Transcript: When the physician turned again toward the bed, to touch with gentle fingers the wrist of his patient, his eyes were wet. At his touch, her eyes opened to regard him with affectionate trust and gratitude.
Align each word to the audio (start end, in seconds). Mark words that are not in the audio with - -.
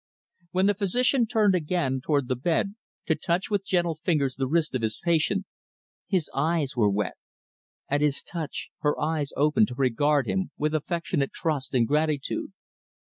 When 0.49 0.65
the 0.65 0.73
physician 0.73 1.27
turned 1.27 1.53
again 1.53 2.01
toward 2.03 2.27
the 2.27 2.35
bed, 2.35 2.73
to 3.05 3.13
touch 3.13 3.51
with 3.51 3.63
gentle 3.63 3.99
fingers 4.01 4.33
the 4.33 4.47
wrist 4.47 4.73
of 4.73 4.81
his 4.81 4.97
patient, 5.03 5.45
his 6.07 6.27
eyes 6.33 6.75
were 6.75 6.89
wet. 6.89 7.17
At 7.87 8.01
his 8.01 8.23
touch, 8.23 8.71
her 8.79 8.99
eyes 8.99 9.31
opened 9.37 9.67
to 9.67 9.75
regard 9.75 10.25
him 10.25 10.49
with 10.57 10.73
affectionate 10.73 11.31
trust 11.33 11.75
and 11.75 11.87
gratitude. 11.87 12.51